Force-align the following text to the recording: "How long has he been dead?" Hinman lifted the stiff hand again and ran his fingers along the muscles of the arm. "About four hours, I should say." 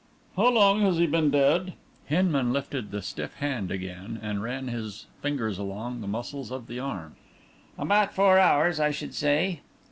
"How 0.35 0.49
long 0.49 0.81
has 0.81 0.97
he 0.97 1.05
been 1.05 1.29
dead?" 1.29 1.73
Hinman 2.07 2.51
lifted 2.51 2.89
the 2.89 3.03
stiff 3.03 3.35
hand 3.35 3.69
again 3.69 4.17
and 4.23 4.41
ran 4.41 4.67
his 4.67 5.05
fingers 5.21 5.59
along 5.59 6.01
the 6.01 6.07
muscles 6.07 6.49
of 6.49 6.65
the 6.65 6.79
arm. 6.79 7.17
"About 7.77 8.11
four 8.11 8.39
hours, 8.39 8.79
I 8.79 8.89
should 8.89 9.13
say." 9.13 9.59